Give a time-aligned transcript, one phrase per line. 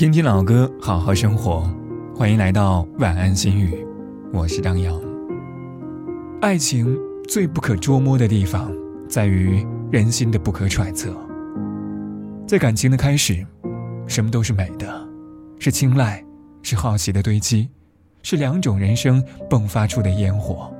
[0.00, 1.70] 听听老歌，好好生活。
[2.16, 3.86] 欢迎来到晚安心语，
[4.32, 4.98] 我是张扬。
[6.40, 6.96] 爱情
[7.28, 8.72] 最不可捉摸的地方，
[9.10, 11.14] 在于人心的不可揣测。
[12.48, 13.46] 在感情的开始，
[14.06, 14.88] 什么都是美的，
[15.58, 16.24] 是青睐，
[16.62, 17.68] 是好奇的堆积，
[18.22, 20.72] 是两种人生迸发出的烟火。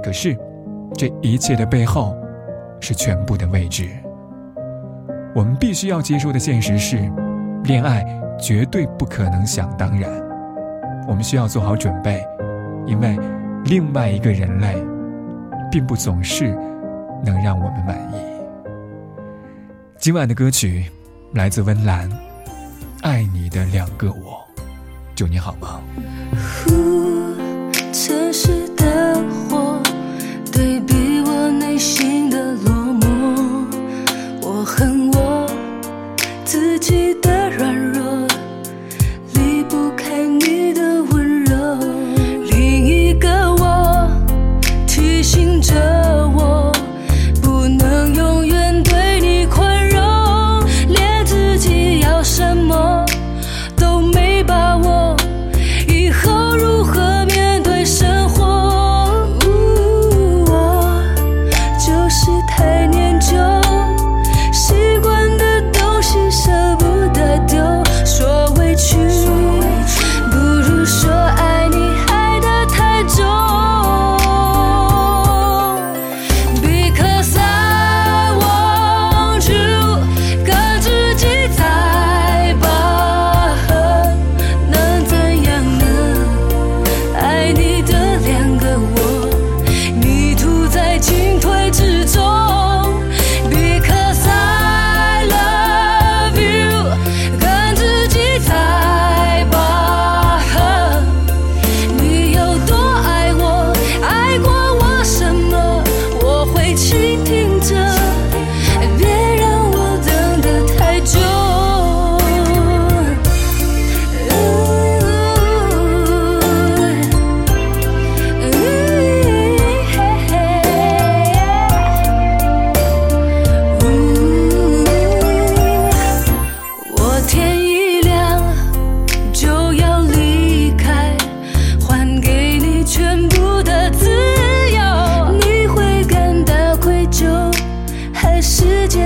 [0.00, 0.38] 可是，
[0.96, 2.16] 这一切的背后，
[2.78, 3.88] 是全部的未知。
[5.34, 7.10] 我们必须要接受的现实是，
[7.64, 8.06] 恋爱。
[8.40, 10.10] 绝对不可能想当然，
[11.08, 12.24] 我们需要做好准备，
[12.86, 13.18] 因为
[13.64, 14.76] 另外一个人类，
[15.70, 16.56] 并不总是
[17.24, 18.16] 能让我们满意。
[19.98, 20.86] 今晚的歌曲
[21.34, 22.08] 来自温岚，
[23.02, 24.40] 《爱你的两个我》，
[25.16, 25.80] 祝你好吗？
[27.92, 29.20] 城市的
[29.50, 29.82] 火
[30.52, 33.66] 对比我内心的落寞，
[34.40, 35.46] 我恨我
[36.44, 37.77] 自己的软弱。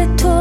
[0.00, 0.39] c'est toi.